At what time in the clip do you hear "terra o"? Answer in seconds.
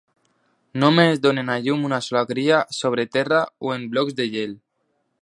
3.19-3.79